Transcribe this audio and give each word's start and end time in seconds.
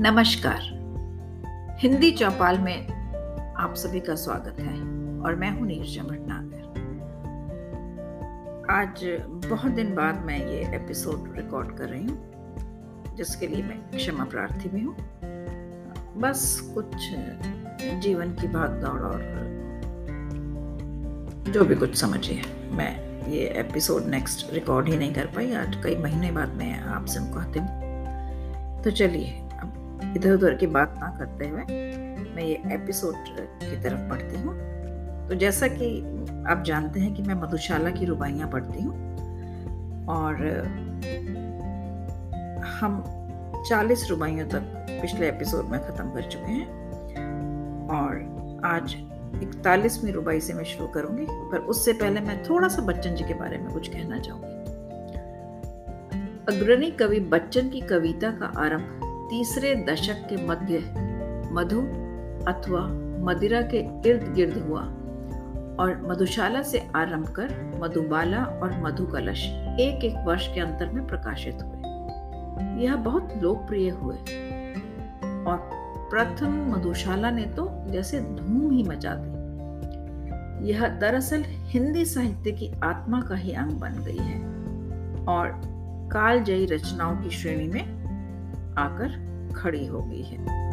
नमस्कार। 0.00 0.60
हिंदी 1.80 2.10
चौपाल 2.10 2.58
में 2.58 2.86
आप 3.58 3.74
सभी 3.76 4.00
का 4.00 4.14
स्वागत 4.14 4.60
है 4.60 4.74
और 5.22 5.34
मैं 5.34 5.50
हूँ 5.50 5.66
नीरजा 5.66 6.02
भटनागर। 6.02 6.62
आज 8.70 9.02
बहुत 9.50 9.72
दिन 9.72 9.94
बाद 9.94 10.22
मैं 10.24 10.38
ये 10.38 10.60
एपिसोड 10.76 11.36
रिकॉर्ड 11.36 11.76
कर 11.78 11.88
रही 11.88 12.04
हूँ, 12.04 13.16
जिसके 13.16 13.46
लिए 13.46 13.62
मैं 13.62 13.78
क्षमा 13.90 14.24
प्रार्थी 14.24 14.68
भी 14.68 14.80
हूँ। 14.80 14.94
बस 16.20 16.72
कुछ 16.74 16.96
जीवन 18.00 18.32
की 18.32 18.48
भाग 18.48 18.80
दौड़ 18.84 19.00
और 19.00 19.20
जो 21.52 21.64
भी 21.64 21.74
कुछ 21.74 21.94
समझिए 21.94 22.42
मैं 22.72 22.92
ये 23.28 23.42
एपिसोड 23.58 24.06
नेक्स्ट 24.06 24.46
रिकॉर्ड 24.54 24.88
ही 24.88 24.96
नहीं 24.96 25.12
कर 25.14 25.26
पाई। 25.26 25.52
आज 25.54 25.76
कई 25.84 25.96
महीने 25.96 26.32
बाद 26.32 26.48
मैं 26.48 26.72
आपसे 26.80 27.20
मुखातिब 27.20 27.62
तो 28.84 28.90
चलिए 28.90 29.49
इधर 30.16 30.32
उधर 30.32 30.54
की 30.54 30.66
बात 30.66 30.94
ना 31.00 31.08
करते 31.18 31.48
हुए 31.48 31.64
मैं 32.34 32.42
ये 32.42 32.54
एपिसोड 32.74 33.14
की 33.62 33.80
तरफ़ 33.82 34.08
पढ़ती 34.10 34.40
हूँ। 34.40 34.54
तो 35.28 35.34
जैसा 35.34 35.68
कि 35.68 36.00
आप 36.48 36.62
जानते 36.66 37.00
हैं 37.00 37.14
कि 37.14 37.22
मैं 37.22 37.34
मधुशाला 37.34 37.90
की 37.90 38.04
रुबाइयाँ 38.04 38.48
पढ़ती 38.50 38.82
हूँ 38.82 38.94
और 40.06 40.34
हम 42.80 43.02
40 43.68 44.08
रुबाइयों 44.10 44.46
तक 44.48 44.86
पिछले 44.90 45.28
एपिसोड 45.28 45.64
में 45.64 45.78
ख़त्म 45.80 46.10
कर 46.10 46.22
चुके 46.22 46.52
हैं 46.52 46.66
और 47.88 48.60
आज 48.64 48.94
इकतालीसवीं 49.42 50.12
रुबाई 50.12 50.40
से 50.40 50.54
मैं 50.54 50.64
शुरू 50.64 50.86
करूँगी, 50.86 51.26
पर 51.28 51.58
उससे 51.58 51.92
पहले 51.92 52.20
मैं 52.20 52.42
थोड़ा 52.44 52.68
सा 52.68 52.82
बच्चन 52.82 53.14
जी 53.14 53.24
के 53.24 53.34
बारे 53.34 53.58
में 53.58 53.72
कुछ 53.72 53.88
कहना 53.88 54.18
चाहूँगी। 54.18 54.58
अग्रणी 56.48 56.90
कवि 56.90 57.20
बच्चन 57.20 57.68
की 57.68 57.80
कविता 57.80 58.30
का 58.30 58.46
आरंभ 58.56 58.99
तीसरे 59.30 59.74
दशक 59.74 60.12
के 60.12 60.46
मध्य 60.46 60.78
मधु 61.52 61.80
अथवा 62.50 62.80
मदिरा 63.24 63.60
के 63.62 63.78
इर्द 64.10 64.32
गिर्द 64.34 64.66
हुआ 64.68 64.80
और 65.80 66.06
मधुशाला 66.08 66.62
से 66.62 66.88
आरंभ 66.96 67.28
कर 67.28 67.78
मधुबाला 67.82 68.44
और 68.44 68.82
मधु 68.82 69.06
कलश 69.06 69.44
एक 69.80 70.04
एक 70.04 70.14
वर्ष 70.26 70.54
के 70.54 70.60
अंतर 70.60 70.90
में 70.90 71.06
प्रकाशित 71.06 71.54
हुए। 71.54 72.84
यह 72.84 72.96
बहुत 72.96 73.34
लोकप्रिय 73.42 73.90
हुए। 73.90 74.16
और 75.24 75.70
प्रथम 76.10 76.76
मधुशाला 76.76 77.30
ने 77.30 77.42
तो 77.42 77.84
जैसे 77.86 78.20
धूम 78.20 78.70
ही 78.70 78.82
मचा 78.82 79.14
दी। 79.14 80.70
यह 80.70 80.88
दरअसल 80.88 81.44
हिंदी 81.46 82.04
साहित्य 82.04 82.52
की 82.52 82.72
आत्मा 82.84 83.20
का 83.20 83.34
ही 83.34 83.52
अंग 83.52 83.72
बन 83.72 83.92
गई 83.92 84.18
है 84.18 84.40
और 85.24 85.60
कालजयी 86.12 86.66
रचनाओं 86.66 87.16
की 87.16 87.30
श्रेणी 87.30 87.68
में 87.68 87.99
आकर 88.78 89.30
खड़ी 89.56 89.86
हो 89.86 90.02
गई 90.02 90.22
है। 90.22 90.70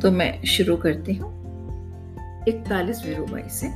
तो 0.00 0.10
मैं 0.10 0.44
शुरू 0.44 0.76
करती 0.76 1.14
हूँ। 1.14 1.34
इकतालीसवीं 2.48 3.16
रुबाई 3.16 3.48
से। 3.48 3.68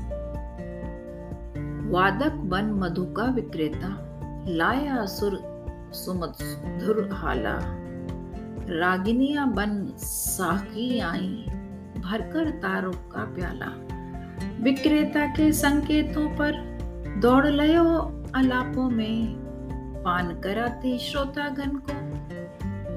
वादक 1.90 2.32
बन 2.32 2.64
मधु 2.64 3.04
का 3.04 3.24
विक्रेता, 3.24 4.04
लाया 4.48 5.06
सुर 5.06 5.58
सुमधुर 5.92 7.10
हाला। 7.12 7.58
रागिनिया 8.70 9.44
बन 9.44 9.92
साकी 9.98 11.00
आई, 11.00 11.46
भरकर 11.98 12.50
तारों 12.50 12.92
का 12.92 13.24
प्याला। 13.24 13.88
विक्रेता 14.62 15.26
के 15.26 15.52
संकेतों 15.52 16.28
पर 16.28 16.77
दौड़ 17.20 17.46
लयो 17.46 17.84
अलापों 18.34 18.90
में। 18.90 19.34
पान 20.04 20.40
कराती 20.40 20.98
श्रोतागण 20.98 21.70
को। 21.70 21.92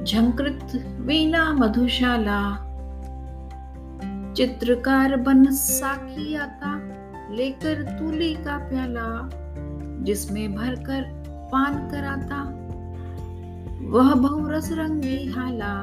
झंकृत 0.03 0.97
वीणा 1.01 1.53
मधुशाला। 1.53 2.67
चित्रकार 4.33 5.15
बन 5.15 5.45
साकी 5.45 6.35
आता, 6.35 6.79
लेकर 7.35 7.83
तूली 7.83 8.33
का 8.33 8.57
प्याला, 8.57 9.29
जिसमें 10.03 10.55
भरकर 10.55 11.01
पान 11.27 11.73
कराता। 11.73 12.41
वह 13.89 14.13
बहुरस 14.13 14.71
रंगी 14.71 15.31
हाला, 15.31 15.75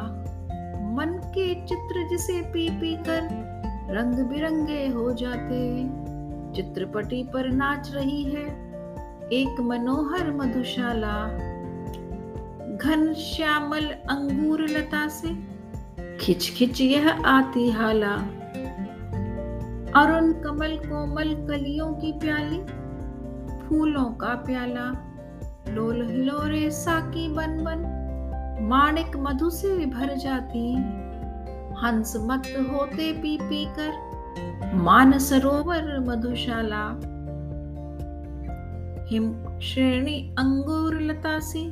मन 0.95 1.21
के 1.25 1.55
चित्र 1.67 2.09
जिसे 2.09 2.41
पी 2.41 2.71
पी 2.71 2.97
कर 2.97 3.49
रंग 3.91 4.15
बिरंगे 4.15 4.89
हो 4.89 5.13
जाते। 5.13 5.85
चित्रपटी 6.55 7.23
पर 7.23 7.49
नाच 7.49 7.91
रही 7.95 8.23
है 8.23 8.45
एक 9.33 9.61
मनोहर 9.61 10.31
मधुशाला। 10.31 11.27
घन 12.77 13.15
श्यामल 13.15 13.85
अंगूर 13.85 14.63
लता 14.63 15.09
से 15.09 15.59
खिच 16.21 16.55
खिच 16.55 16.81
यह 16.81 17.11
आती 17.11 17.71
हाला। 17.71 18.15
अरुण 19.97 20.33
कमल 20.33 20.77
कोमल 20.77 21.35
कलियों 21.47 21.93
की 21.95 22.13
प्याली, 22.13 22.59
फूलों 23.59 24.05
का 24.05 24.35
प्याला, 24.35 24.87
लोल 25.69 26.09
हिलोरे 26.11 26.71
साकी 26.71 27.29
बन 27.29 27.65
बन 27.65 27.95
माणिक 28.63 29.17
मधु 29.17 29.51
से 29.51 29.87
भर 29.87 30.15
जाती। 30.15 30.75
हंस 31.85 32.17
मत 32.17 32.43
होते 32.73 33.13
पी 33.13 33.39
पी 33.43 33.65
कर 33.65 34.08
मान 34.75 35.19
सरोवर 35.19 35.99
मधुशाला। 36.01 36.85
हिम 39.11 39.59
श्रेणी 39.59 40.35
अंगूर 40.39 41.01
लता 41.01 41.39
सी 41.39 41.71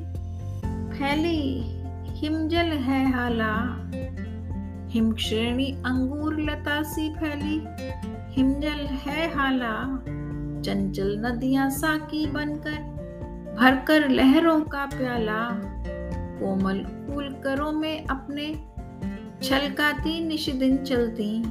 फैली 0.67 1.63
हिमजल 2.07 2.67
है 2.67 3.13
हाला। 3.13 3.55
हिम 4.89 5.15
श्रेणी 5.15 5.73
अंगूर 5.87 6.41
लता 6.41 6.83
सी 6.83 7.15
फैली 7.15 7.65
हिमजल 8.29 8.87
है 8.87 9.35
हाला। 9.35 10.03
चंचल 10.63 11.23
नदियाँ 11.27 11.71
साकी 11.71 12.27
बनकर, 12.27 12.97
भरकर 13.61 14.09
लहरों 14.09 14.61
का 14.61 14.87
प्याला। 14.87 15.51
कोमल 16.41 16.79
फूल 16.79 17.37
करों 17.45 17.73
में 17.73 18.07
अपने 18.07 18.55
छलकाती 19.43 20.25
निश 20.25 20.51
दिन 20.51 20.77
चलती। 20.77 21.43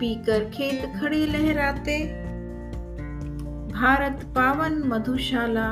पीकर 0.00 0.44
खेत 0.44 1.00
खड़े 1.00 1.26
लहराते। 1.26 1.98
भारत 3.72 4.24
पावन 4.36 4.82
मधुशाला। 4.86 5.68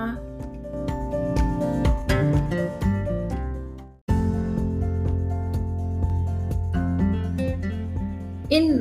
इन 8.52 8.80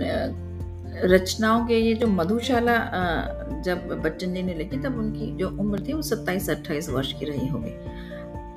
रचनाओं 1.03 1.65
के 1.65 1.79
ये 1.79 1.93
जो 1.93 2.07
मधुशाला 2.07 2.77
जब 3.61 4.01
बच्चन 4.03 4.33
जी 4.33 4.43
ने 4.43 4.53
लिखी, 4.53 4.77
तब 4.77 4.97
उनकी 4.97 5.35
जो 5.37 5.49
उम्र 5.49 5.79
थी, 5.79 5.93
वो 5.93 6.01
सत्ताईस 6.01 6.49
अट्ठाईस 6.49 6.89
वर्ष 6.89 7.13
की 7.13 7.25
रही 7.25 7.47
होगी। 7.47 7.71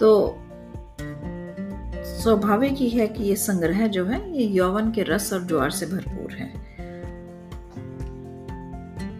तो 0.00 0.38
स्वाभाविक 2.04 2.72
ही 2.72 2.88
है 2.90 3.06
कि 3.06 3.24
ये 3.24 3.36
संग्रह 3.36 3.86
जो 3.86 4.04
है, 4.04 4.38
ये 4.38 4.46
यौवन 4.46 4.90
के 4.90 5.02
रस 5.02 5.32
और 5.32 5.46
ज्वार 5.46 5.70
से 5.70 5.86
भरपूर 5.86 6.32
है। 6.32 6.67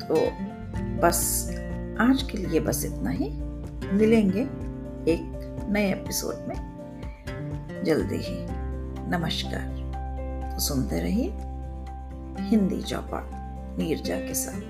तो 0.09 0.33
बस 1.03 1.49
आज 2.01 2.23
के 2.23 2.39
लिए 2.39 2.61
बस 2.61 2.85
इतना 2.85 3.11
ही। 3.11 3.31
मिलेंगे 3.93 4.41
एक 5.13 5.67
नए 5.71 5.93
एपिसोड 5.93 6.35
में। 6.35 6.79
जल्दी 7.85 8.17
ही। 8.17 8.47
नमस्कार। 9.11 10.55
तो 10.55 10.59
सुनते 10.59 11.01
रहिए 11.01 11.33
हिंदी 12.41 12.83
चौपाल 12.83 13.83
नीरजा 13.83 14.17
के 14.17 14.35
साथ। 14.35 14.61